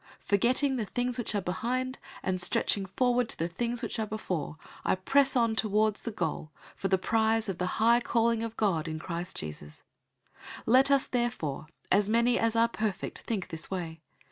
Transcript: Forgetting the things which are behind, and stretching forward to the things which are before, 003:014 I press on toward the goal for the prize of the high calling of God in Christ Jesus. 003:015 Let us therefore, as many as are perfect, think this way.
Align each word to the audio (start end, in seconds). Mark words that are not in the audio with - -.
Forgetting 0.19 0.77
the 0.77 0.85
things 0.85 1.19
which 1.19 1.35
are 1.35 1.41
behind, 1.41 1.99
and 2.23 2.41
stretching 2.41 2.87
forward 2.87 3.29
to 3.29 3.37
the 3.37 3.47
things 3.47 3.83
which 3.83 3.99
are 3.99 4.07
before, 4.07 4.57
003:014 4.87 4.91
I 4.91 4.95
press 4.95 5.35
on 5.35 5.55
toward 5.55 5.95
the 5.97 6.09
goal 6.09 6.49
for 6.75 6.87
the 6.87 6.97
prize 6.97 7.47
of 7.47 7.59
the 7.59 7.67
high 7.77 7.99
calling 7.99 8.41
of 8.41 8.57
God 8.57 8.87
in 8.87 8.97
Christ 8.97 9.37
Jesus. 9.37 9.83
003:015 10.61 10.61
Let 10.65 10.89
us 10.89 11.05
therefore, 11.05 11.67
as 11.91 12.09
many 12.09 12.39
as 12.39 12.55
are 12.55 12.67
perfect, 12.67 13.19
think 13.27 13.49
this 13.49 13.69
way. 13.69 14.01